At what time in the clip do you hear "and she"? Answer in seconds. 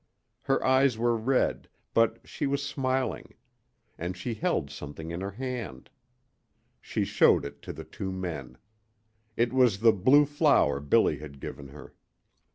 3.99-4.33